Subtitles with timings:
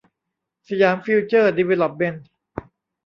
[0.67, 2.25] สยามฟิวเจอร์ดีเวลอปเมนท์